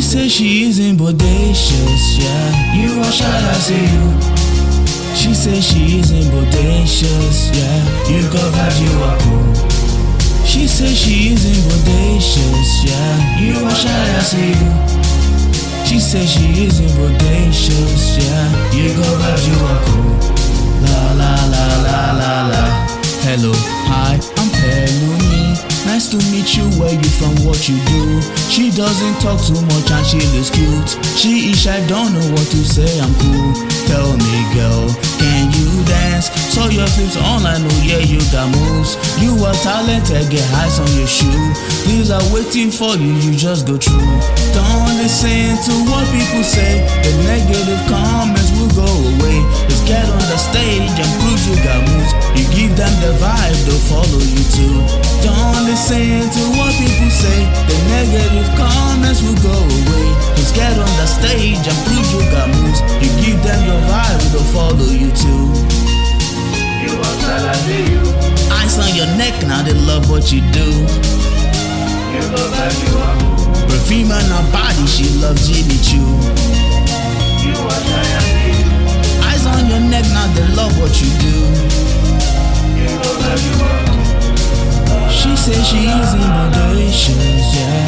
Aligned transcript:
says 0.00 0.30
she 0.30 0.64
isn't 0.68 0.98
bodacious, 0.98 2.18
yeah. 2.22 2.74
You 2.78 3.00
are 3.00 3.10
shy, 3.10 3.26
I 3.26 3.54
see 3.54 3.74
you. 3.74 4.06
She 5.16 5.34
says 5.34 5.66
she 5.66 5.98
isn't 5.98 6.30
bodacious, 6.30 7.50
yeah. 7.50 8.08
You 8.08 8.22
got 8.30 8.52
vibes, 8.54 8.78
you 8.80 8.92
are 9.02 9.18
cool. 9.18 10.46
She 10.46 10.68
says 10.68 10.96
she 10.96 11.32
isn't 11.34 11.62
bodacious, 11.66 12.70
yeah. 12.86 13.40
You 13.40 13.66
are 13.66 13.74
shy, 13.74 13.90
I 13.90 14.22
see 14.22 14.54
you. 14.62 14.70
She 15.84 15.98
says 15.98 16.30
she 16.30 16.66
isn't 16.66 16.90
bodacious, 16.90 18.16
yeah. 18.22 18.72
You 18.72 18.94
got 18.94 19.14
vibes, 19.20 19.48
you 19.48 19.58
are 19.66 19.84
cool. 19.84 19.89
You. 26.56 26.66
Where 26.80 26.92
you 26.92 27.10
from? 27.18 27.34
What 27.46 27.68
you 27.68 27.76
do? 27.86 28.22
She 28.50 28.70
doesn't 28.70 29.16
talk 29.20 29.40
too 29.42 29.60
much 29.70 29.90
and 29.90 30.06
she 30.06 30.20
looks 30.34 30.50
cute. 30.50 30.90
She 31.16 31.50
is 31.50 31.62
shy, 31.62 31.78
don't 31.86 32.12
know 32.12 32.26
what 32.32 32.46
to 32.50 32.60
say. 32.64 32.88
I'm 33.00 33.12
cool. 33.22 33.52
Tell 33.86 34.12
me, 34.14 34.38
girl, 34.54 34.86
can 35.18 35.50
you 35.54 35.84
dance? 35.84 36.30
Saw 36.50 36.68
your 36.68 36.86
flips 36.94 37.16
online, 37.16 37.62
oh 37.62 37.80
yeah, 37.82 38.02
you 38.02 38.18
got 38.30 38.50
moves. 38.50 38.98
You 39.22 39.34
are 39.42 39.54
talented, 39.62 40.30
get 40.30 40.46
highs 40.54 40.78
on 40.78 40.90
your 40.98 41.06
shoe. 41.06 41.46
These 41.86 42.10
are 42.10 42.22
waiting 42.34 42.70
for 42.70 42.94
you, 42.94 43.14
you 43.18 43.32
just 43.34 43.66
go 43.66 43.78
through. 43.78 44.14
Don't 44.54 44.94
listen 44.98 45.58
to 45.66 45.74
what 45.90 46.06
people 46.10 46.44
say. 46.44 46.82
The 47.02 47.12
negative 47.26 47.82
comments 47.90 48.50
will 48.58 48.70
go 48.74 48.86
away. 48.86 49.38
Just 49.70 49.86
get 49.86 50.06
on 50.06 50.22
the 50.30 50.38
stage 50.38 50.94
and 50.94 51.10
prove 51.22 51.40
you 51.46 51.56
got 51.62 51.80
moves. 51.86 52.12
You 52.38 52.44
give 52.54 52.72
them 52.76 52.94
the 53.02 53.14
vibe, 53.18 53.58
they'll 53.66 53.86
follow 53.90 54.22
you 54.22 54.42
too. 54.54 54.76
Don't 55.24 55.39
listen 55.90 56.30
to 56.30 56.42
what 56.58 56.70
people 56.78 57.10
say. 57.10 57.40
The 57.66 57.76
negative 57.90 58.48
comments 58.54 59.22
will 59.22 59.38
go 59.42 59.54
away. 59.54 60.08
Just 60.38 60.54
get 60.54 60.72
on 60.78 60.92
the 60.98 61.06
stage 61.06 61.66
and 61.66 61.78
prove 61.86 62.06
you 62.14 62.22
got 62.30 62.48
moves. 62.48 62.80
You 63.02 63.10
give 63.18 63.42
them 63.42 63.60
your 63.66 63.80
vibe, 63.90 64.22
they'll 64.30 64.50
follow 64.54 64.90
you 64.94 65.10
too. 65.10 65.44
You 66.82 66.94
are 66.94 67.16
you. 67.66 68.02
Eyes 68.54 68.78
on 68.78 68.94
your 68.94 69.10
neck, 69.18 69.34
now 69.46 69.62
they 69.62 69.74
love 69.74 70.08
what 70.10 70.30
you 70.32 70.40
do. 70.54 70.68
You 72.14 72.22
go 72.30 72.42
back, 72.54 72.74
you 72.86 72.94
are. 72.98 73.18
Perfume 73.66 74.12
on 74.12 74.22
her 74.30 74.46
body, 74.52 74.86
she 74.86 75.08
loves 75.18 75.48
Jimmy 75.48 75.78
Choo. 75.82 76.06
You 77.42 77.54
are 77.58 77.82
you. 77.82 78.62
Eyes 79.26 79.44
on 79.46 79.66
your 79.66 79.80
neck, 79.80 80.04
now 80.14 80.26
they 80.34 80.46
love 80.54 80.78
what 80.78 80.94
you 81.02 81.10
do. 81.18 81.39
She 85.70 85.86
says 85.86 86.14
bodacious, 86.34 87.46
yeah. 87.54 87.86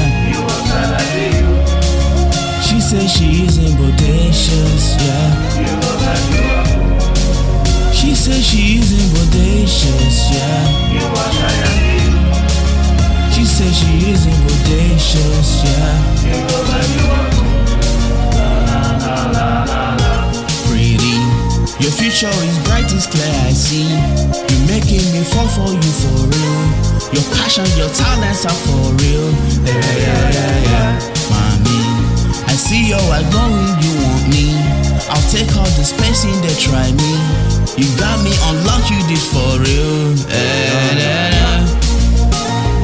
She 2.62 2.78
says 2.80 3.10
she 3.10 3.42
isn't 3.44 3.74
bodacious, 3.76 4.84
yeah. 5.02 5.30
She 7.92 8.14
says 8.14 8.46
she 8.46 8.78
isn't 8.78 9.10
bodacious, 9.18 10.30
yeah. 10.30 10.62
She 13.32 13.44
says 13.44 13.74
she 13.76 14.12
isn't 14.12 14.40
bodacious, 14.46 15.64
yeah. 15.66 15.94
Pretty, 20.68 21.18
your 21.82 21.90
future 21.90 22.30
is 22.46 22.58
bright, 22.62 22.92
it's 22.94 23.06
clear, 23.08 23.34
I 23.44 23.52
see. 23.52 23.90
You're 23.90 24.66
making 24.68 25.02
me 25.12 25.24
fall 25.24 25.48
for 25.48 25.72
you 25.72 25.92
for 25.98 26.28
real. 26.30 26.41
Your 27.12 27.24
passion, 27.36 27.68
your 27.76 27.92
talents 27.92 28.46
are 28.48 28.56
for 28.64 28.88
real. 28.96 29.28
Yeah, 29.68 29.76
yeah, 29.76 30.32
yeah, 30.32 30.70
yeah. 30.72 30.90
Mommy, 31.28 31.80
I 32.48 32.56
see 32.56 32.88
your 32.88 33.04
eyes 33.12 33.28
glowing, 33.28 33.76
you 33.84 33.92
want 34.00 34.24
me. 34.32 34.56
I'll 35.12 35.28
take 35.28 35.52
all 35.60 35.68
the 35.76 35.84
space 35.84 36.24
in 36.24 36.32
there, 36.40 36.56
try 36.56 36.88
me. 36.96 37.12
You 37.76 37.84
got 38.00 38.16
me 38.24 38.32
on 38.48 38.56
lock, 38.64 38.88
you 38.88 38.96
did 39.04 39.20
for 39.20 39.60
real. 39.60 40.16
Yeah, 40.24 40.96
yeah, 40.96 41.36
yeah. 41.36 41.60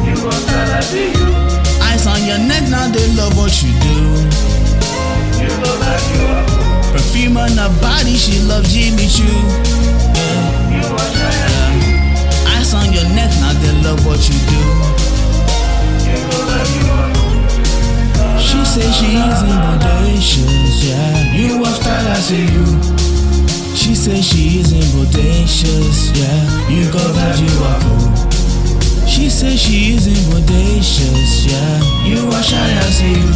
You 0.05 0.16
are 0.21 0.43
talented, 0.45 1.16
you. 1.16 1.25
Eyes 1.89 2.05
on 2.05 2.21
your 2.28 2.41
neck, 2.45 2.69
now 2.69 2.84
they 2.93 3.09
love 3.16 3.33
what 3.33 3.56
you 3.65 3.72
do. 3.81 3.97
You 5.41 5.49
go 5.65 5.72
back, 5.81 6.05
you 6.12 6.21
are. 6.28 6.45
Perfume 6.93 7.37
on 7.37 7.56
her 7.56 7.72
body, 7.81 8.16
she 8.16 8.41
loves 8.45 8.72
Jimmy 8.72 9.09
Choo. 9.09 9.25
She's 18.98 19.42
in 19.47 19.54
bodacious, 19.62 20.82
yeah. 20.82 21.32
You 21.32 21.62
are 21.62 21.70
style, 21.70 22.09
I 22.09 22.14
see 22.19 22.50
you. 22.50 22.66
She 23.76 23.94
says 23.94 24.26
she's 24.26 24.72
in 24.72 24.82
bodacious, 24.91 26.10
yeah. 26.19 26.69
You 26.69 26.91
go 26.91 26.98
that, 26.98 27.38
you 27.38 27.62
are 27.62 27.78
cool. 27.78 28.10
She 29.06 29.31
says 29.31 29.60
she's 29.60 30.09
in 30.09 30.19
bodacious, 30.34 31.47
yeah. 31.47 31.78
You 32.04 32.26
are 32.26 32.42
shy, 32.42 32.59
I 32.59 32.91
see 32.91 33.22
you. 33.22 33.32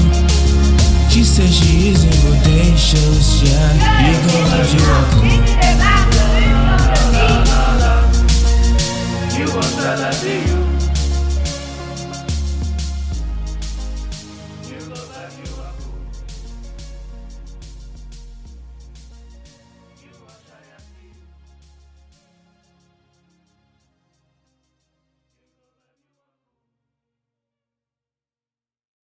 She 1.08 1.22
says 1.22 1.54
she's 1.56 2.02
is 2.02 2.04
in 2.06 2.10
bodacious, 2.26 3.44
yeah. 3.46 3.70
You 4.02 4.18
go 4.26 4.42
that, 4.50 4.66
you 4.74 4.82
are 4.90 5.06
cool. 5.14 5.30
You 9.38 9.46
are 9.56 9.62
style, 9.62 10.02
I 10.02 10.10
see 10.10 10.40
you. 10.40 10.71